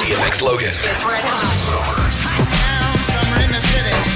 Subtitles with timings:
[0.00, 0.72] VFX Logan.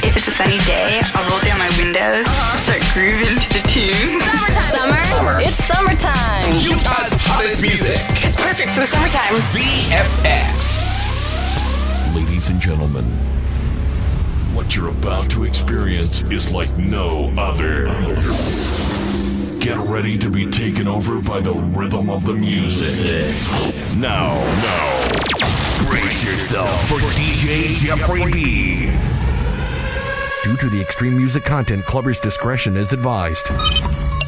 [0.02, 2.56] If it's a sunny day, I'll roll down my windows, uh-huh.
[2.64, 4.20] start grooving to the tune.
[4.64, 5.40] Summer?
[5.40, 6.48] It's summertime.
[6.56, 8.00] Utah's hottest music.
[8.24, 9.34] It's perfect for the summertime.
[9.52, 10.88] VFX.
[12.14, 13.04] Ladies and gentlemen,
[14.54, 17.86] what you're about to experience is like no other.
[19.60, 23.24] Get ready to be taken over by the rhythm of the music.
[23.96, 25.33] Now, now,
[25.94, 28.90] brace yourself for DJ Jeffrey B.
[30.42, 33.46] Due to the extreme music content, clubbers' discretion is advised.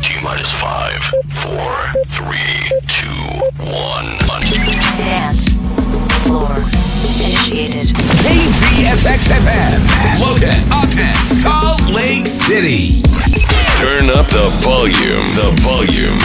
[0.00, 1.74] T minus five, four,
[2.06, 3.18] three, two,
[3.66, 4.16] one.
[4.96, 5.50] Dance.
[6.22, 6.54] Floor.
[7.02, 7.88] Initiated.
[8.78, 9.82] VFX FM.
[10.22, 13.02] Logan, Ogden, Salt Lake City.
[13.76, 15.26] Turn up the volume.
[15.34, 16.18] The volume.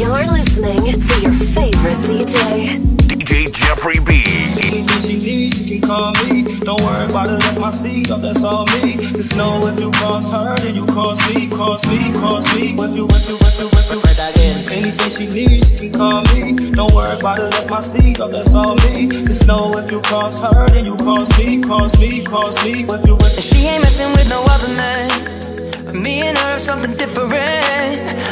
[0.00, 2.80] You're listening to your favorite DJ.
[3.04, 4.24] DJ Jeffrey B.
[4.64, 6.48] Anything she needs, she can call me.
[6.64, 8.96] Don't worry about it, that's my seed, oh, that's all me.
[8.96, 12.72] Just know if you cross her, then you cross me, cross me, cross me.
[12.80, 16.70] If you, if you, if you, if you, Anything she needs, she can call me.
[16.72, 19.06] Don't worry about it, that's my seed, oh, that's all me.
[19.06, 22.88] Just know if you cross her, then you cross me, cross me, cross me.
[22.88, 25.49] If you, if you, She ain't messing with no other man.
[25.92, 27.34] Me and her, something different.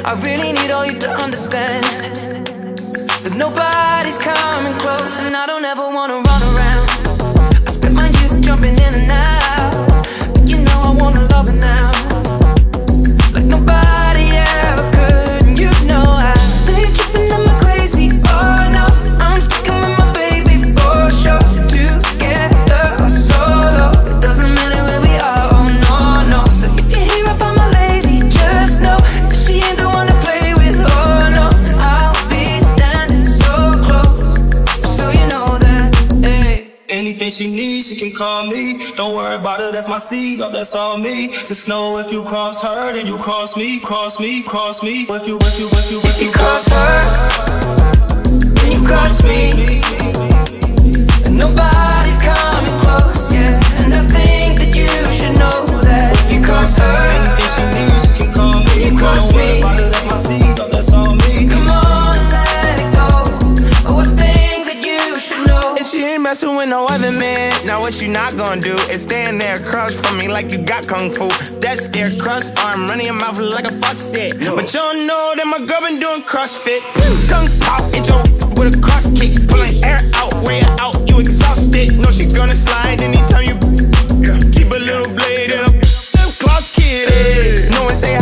[0.07, 1.85] I really need all you to understand
[3.25, 6.89] that nobody's coming close, and I don't ever wanna run around.
[7.67, 9.75] I spent my youth jumping in and out,
[10.35, 11.78] but you know I wanna love her now,
[37.39, 38.79] she needs, she can call me.
[38.97, 41.29] Don't worry about it, that's my seed, oh, that's all me.
[41.29, 45.03] Just know if you cross her, then you cross me, cross me, cross me.
[45.03, 46.99] If you, if you, if you, if you cross her,
[48.59, 49.53] then you cross me.
[51.27, 53.55] And nobody's coming close, yeah.
[53.83, 58.03] And I think that you should know that if you cross her, Anything she needs,
[58.03, 58.91] she can call me.
[58.91, 59.61] You cross me.
[59.63, 61.38] that's my seed, oh, that's all me.
[66.29, 69.95] Messing with no other man, now what you not gonna do is stand there across
[69.95, 71.27] from me like you got kung fu.
[71.59, 74.39] That's their crust arm, running your mouth like a faucet.
[74.39, 76.85] But you don't know that my girl been doing CrossFit.
[77.33, 78.21] Kung pop, hit your
[78.61, 81.97] with a cross kick, pulling air out, way out, you exhausted.
[81.97, 83.57] No, she gonna slide anytime you
[84.53, 85.73] keep a little blade in a
[86.45, 87.73] gloss kid.
[87.73, 88.18] No one say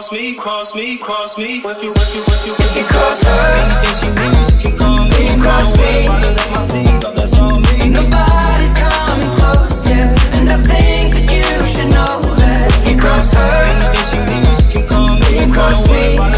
[0.00, 1.58] cross me, cross me, cross me.
[1.58, 4.78] If you, if you, if you, if you cross her, anything she needs, she can
[4.78, 5.28] call me.
[5.28, 6.06] you cross me.
[6.08, 7.90] that's my oh, that's all me.
[7.90, 10.40] Nobody's coming close, yeah.
[10.40, 14.64] And I think that you should know that if you cross her, Anything she needs,
[14.64, 15.44] she can call me.
[15.44, 16.29] You cross me.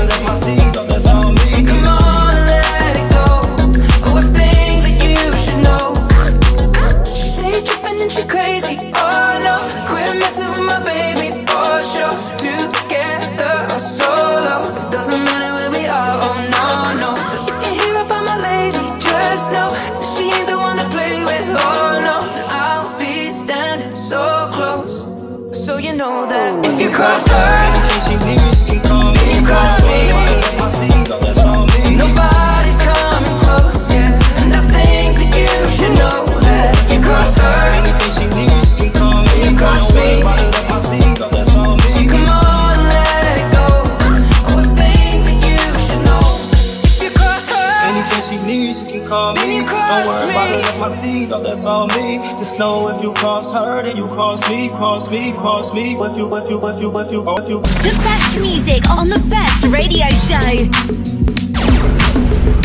[55.12, 56.12] Me, cross me, cross me.
[56.12, 57.60] If you, if you, if you, if you, if you.
[57.60, 60.40] The best music on the best radio show.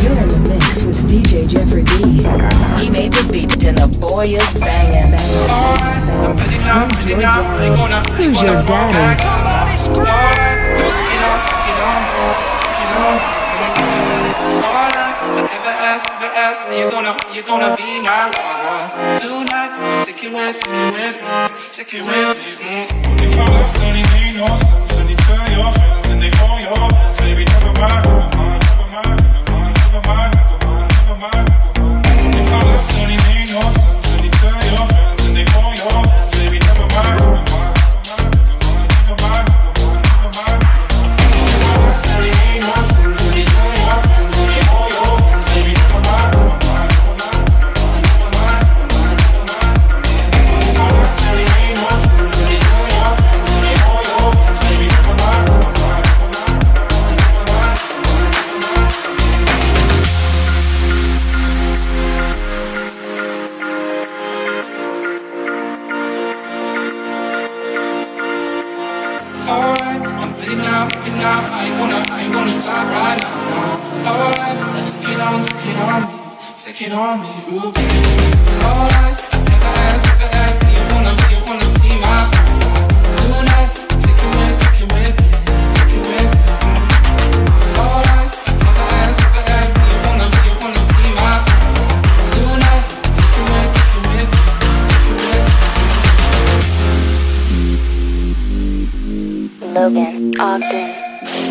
[0.01, 2.23] You're in the mix with DJ Jeffrey B.
[2.79, 5.11] He made the beat and the boy is banging.
[6.95, 8.13] Who's your daddy?
[8.15, 9.67] Who's your daddy?
[16.77, 20.03] You're gonna, you're gonna be my tonight.
[20.05, 22.87] Take it with, take it with me, take it with me.
[22.87, 23.23] Mm.
[23.23, 24.97] If I left, don't it make no sense.
[24.99, 28.16] And you tell your friends and they hold your hands, baby, never mind,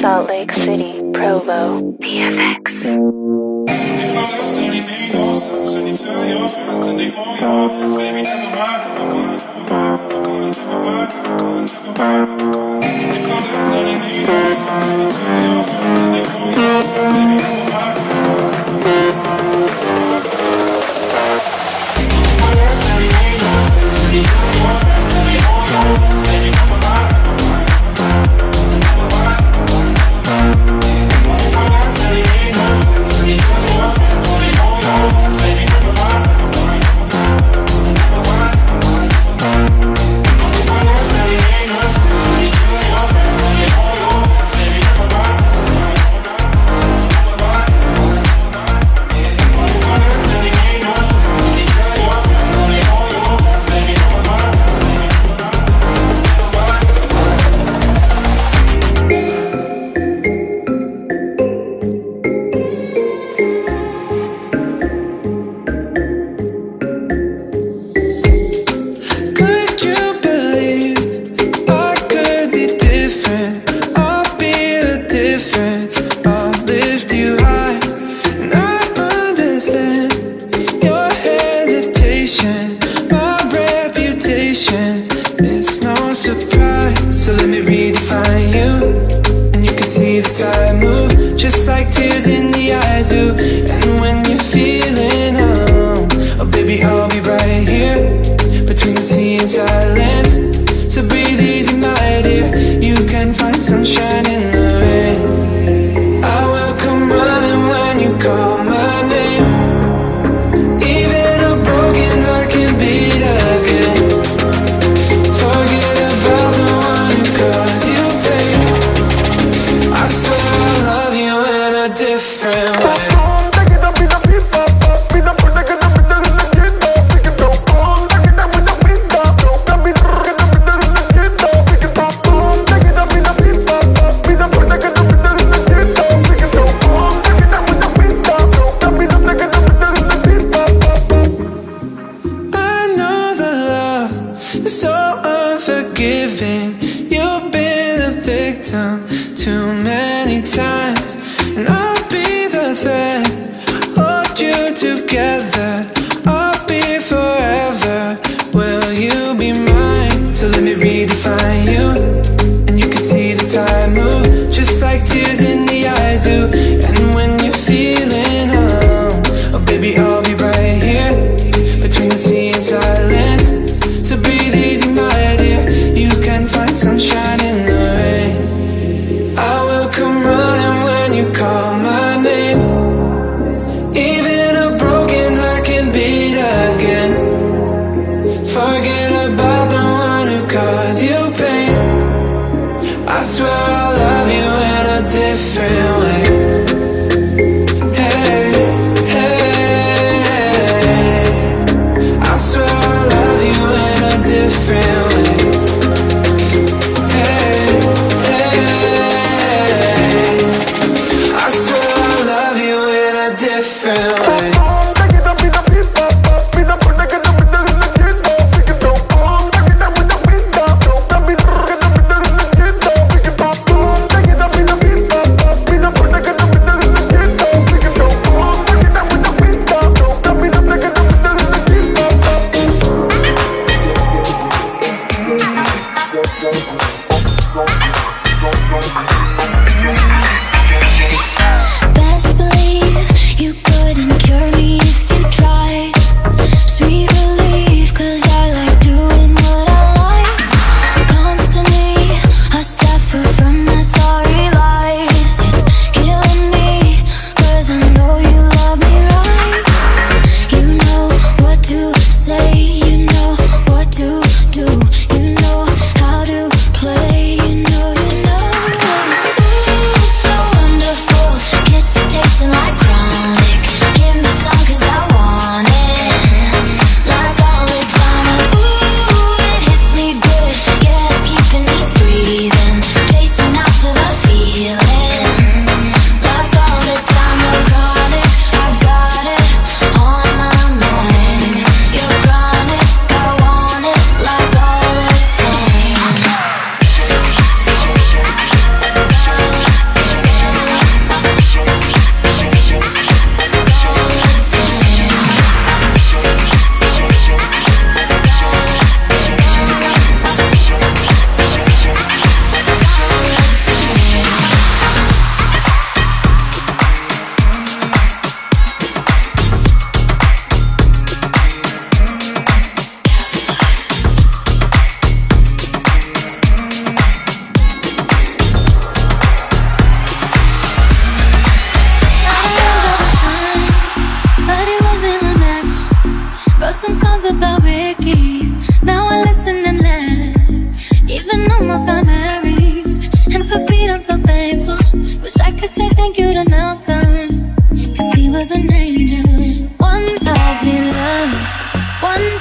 [0.06, 2.96] Salt Lake City, Provo, VFX.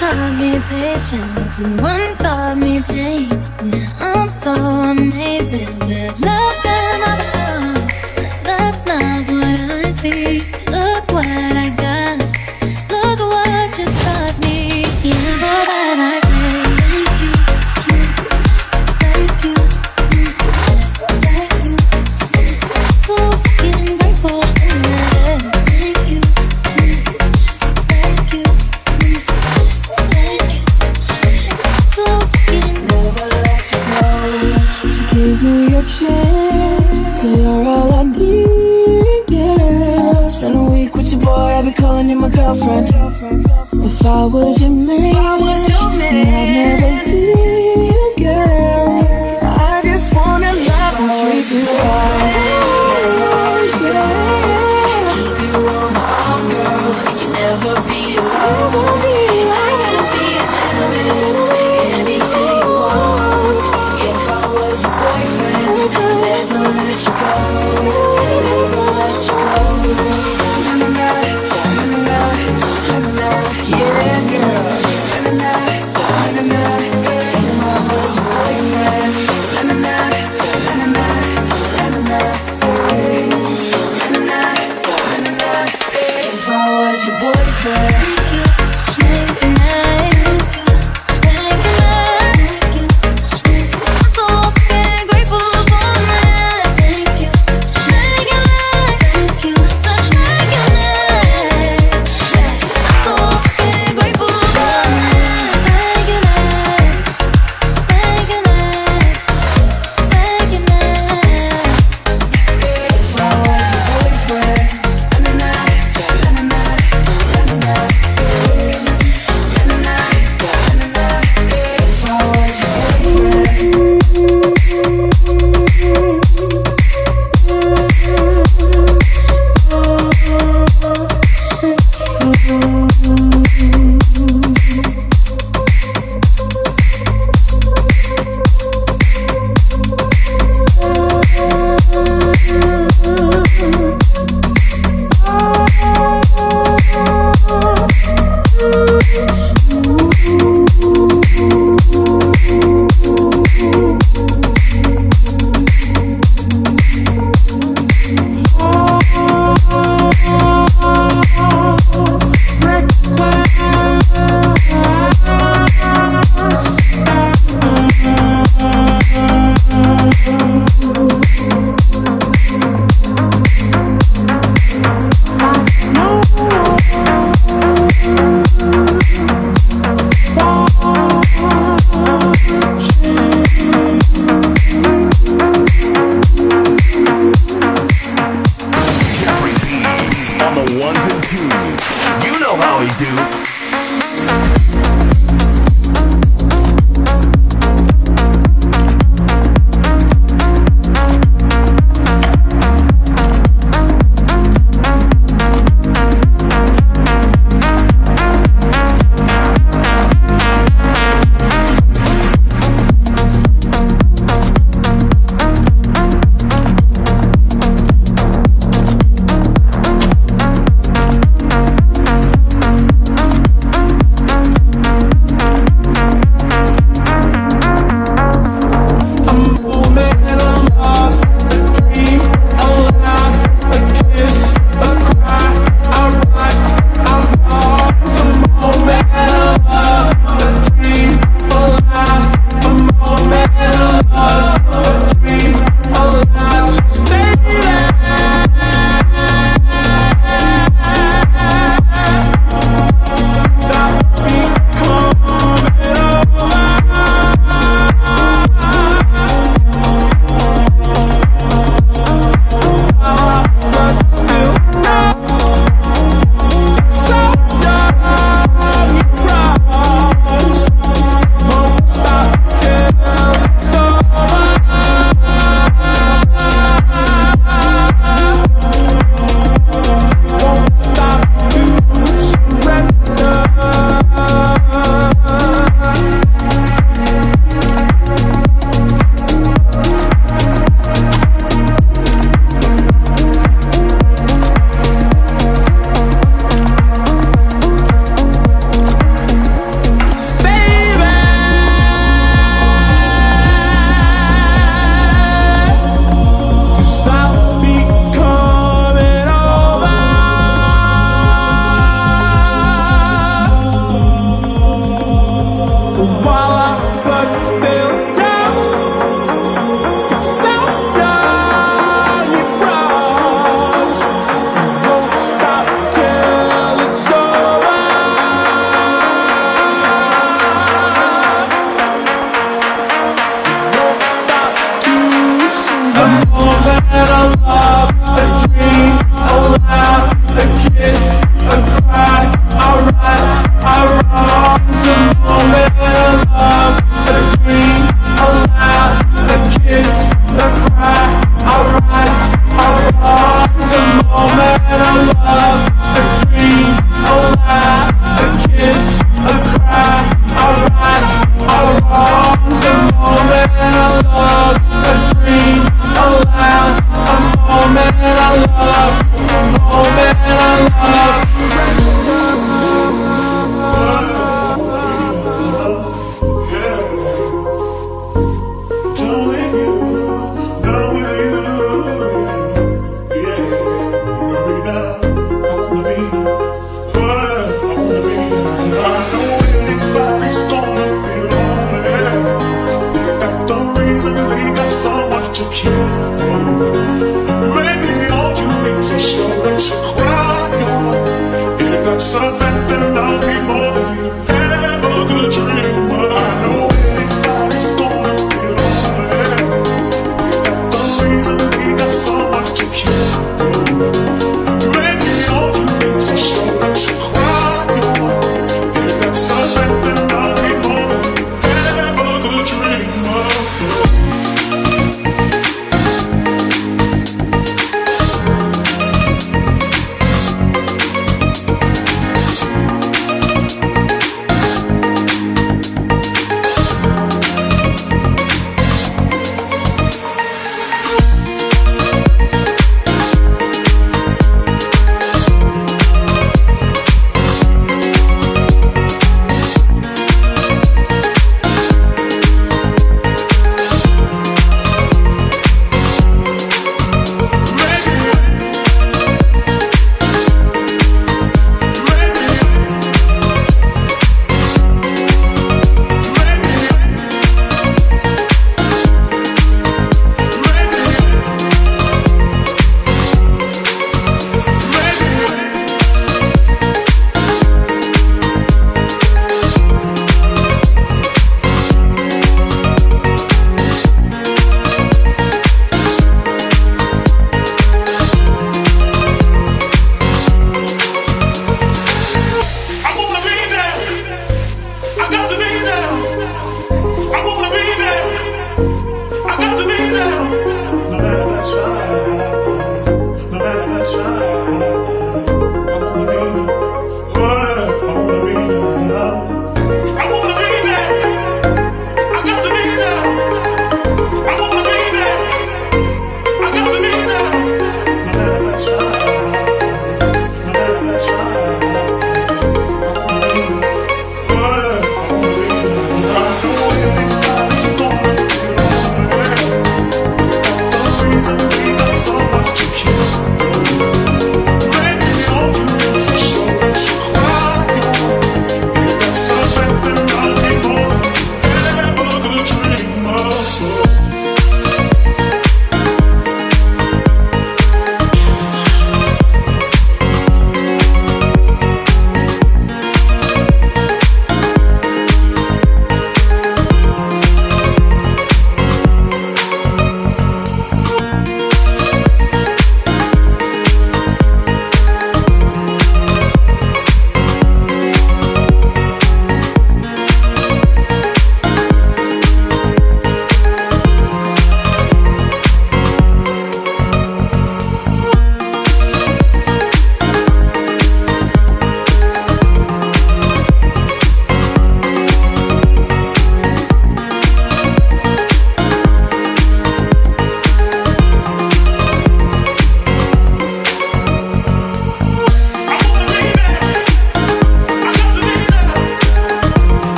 [0.00, 3.28] taught me patience and one taught me pain.
[3.70, 5.99] Now I'm so amazing.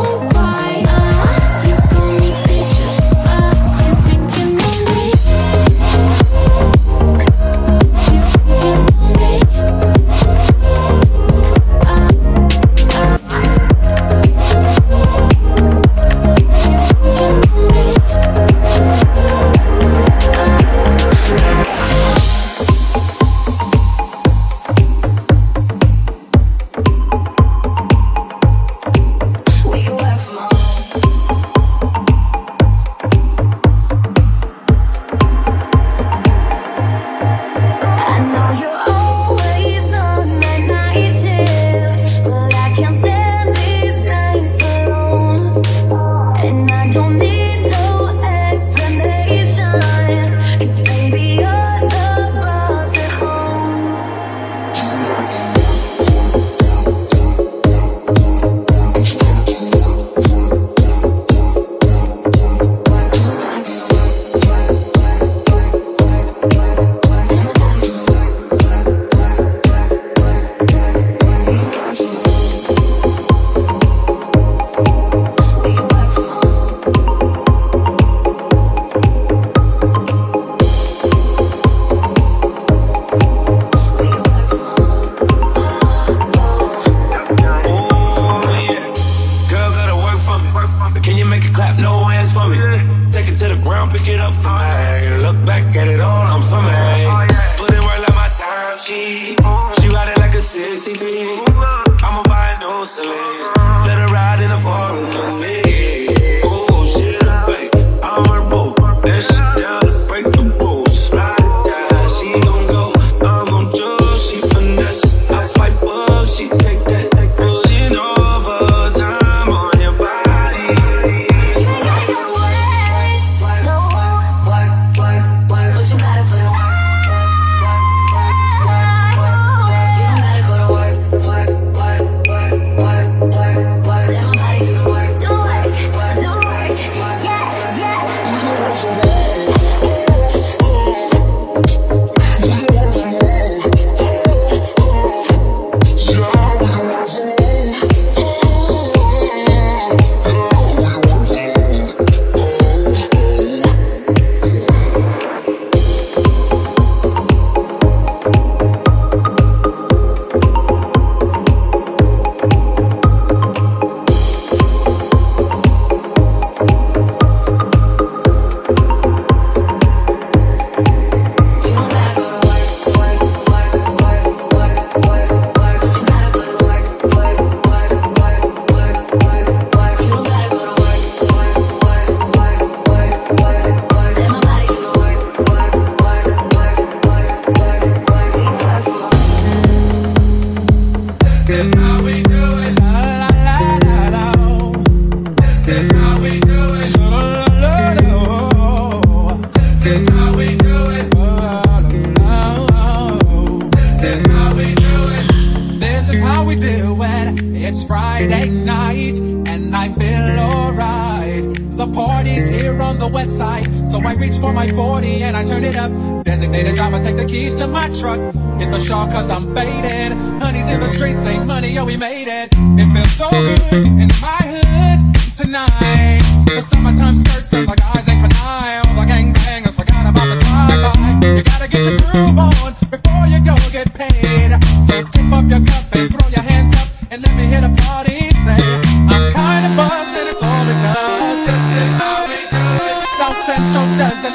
[0.00, 0.37] Oh.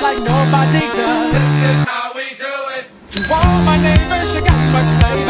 [0.04, 1.32] like nobody does.
[1.32, 2.84] This is how we do it.
[3.12, 5.23] To all my neighbors, you got much love.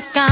[0.00, 0.29] like I'm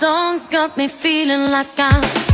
[0.00, 2.29] songs got me feeling like I'm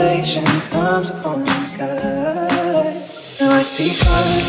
[0.00, 1.86] constellation comes on the sky.
[3.38, 4.44] Now I see fire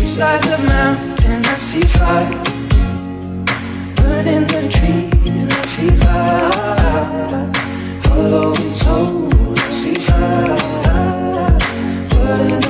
[0.00, 1.44] inside the mountain.
[1.46, 2.30] I see fire
[3.94, 5.44] burning the trees.
[5.44, 7.52] I see fire
[8.06, 9.60] hollow souls.
[9.60, 10.56] I see fire
[12.10, 12.65] burning.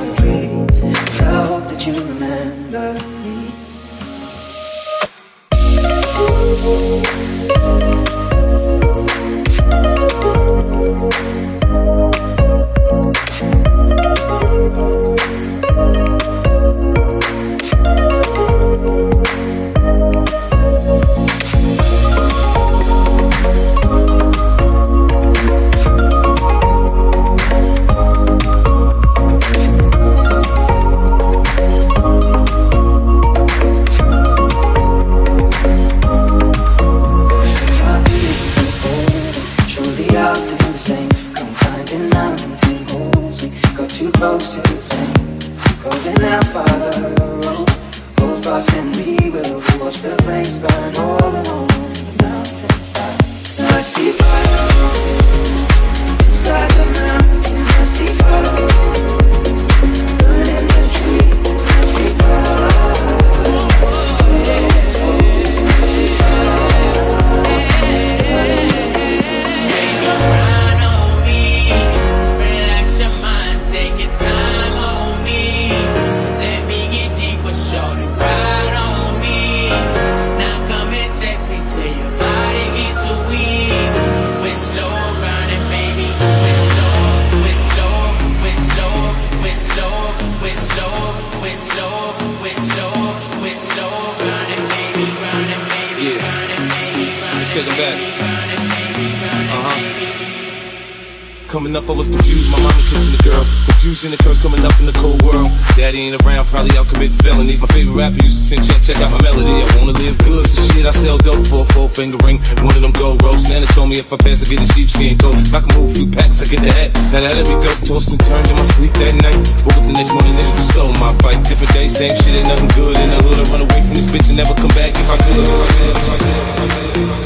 [101.49, 102.51] Coming up, I was confused.
[102.51, 103.47] My mama kissing the girl.
[103.71, 105.47] Confusion occurs coming up in the cold world.
[105.79, 107.63] Daddy ain't around, probably out committing felonies.
[107.63, 109.63] My favorite rapper used to sing, check, check out my melody.
[109.63, 112.43] I wanna live good, so shit, I sell dope for a four finger ring.
[112.67, 113.49] One of them gold ropes.
[113.49, 115.39] Nana told me if I pass, I get a sheepskin coat.
[115.39, 116.91] If I can move a few packs, I get that.
[117.15, 117.79] Now that'd be dope.
[117.87, 119.39] Tossed and turned in my sleep that night.
[119.71, 121.41] Woke up the next morning, there's a stole my bike.
[121.47, 123.39] Different day, same shit, ain't nothing good in the hood.
[123.39, 125.47] I run away from this bitch and never come back if I could.
[125.47, 127.26] If I could, if I could, if I could.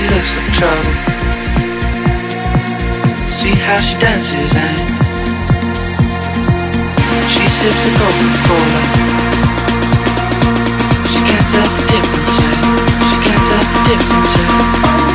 [0.00, 0.94] she looks like trouble.
[3.28, 4.78] See how she dances and
[7.28, 8.82] she sips a Coca-Cola.
[11.12, 12.36] She can't tell the difference.
[12.40, 12.56] Eh?
[13.08, 14.34] She can't tell the difference.
[14.38, 15.09] Eh?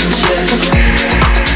[0.00, 1.49] Just.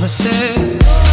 [0.00, 1.09] promises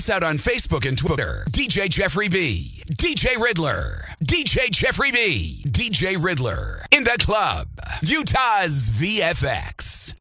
[0.00, 1.44] us out on Facebook and Twitter.
[1.50, 2.82] DJ Jeffrey B.
[2.92, 4.06] DJ Riddler.
[4.24, 5.62] DJ Jeffrey B.
[5.68, 6.80] DJ Riddler.
[6.90, 7.68] In the club.
[8.00, 9.69] Utah's VFX.